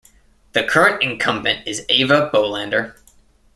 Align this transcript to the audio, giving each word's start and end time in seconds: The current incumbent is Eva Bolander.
The 0.53 0.63
current 0.63 1.03
incumbent 1.03 1.67
is 1.67 1.85
Eva 1.87 2.31
Bolander. 2.33 2.95